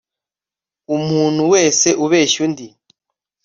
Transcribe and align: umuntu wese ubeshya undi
umuntu 0.95 1.41
wese 1.53 1.87
ubeshya 2.03 2.39
undi 2.45 2.67